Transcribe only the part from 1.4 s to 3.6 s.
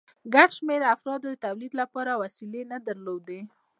تولید لپاره وسیلې نه درلودې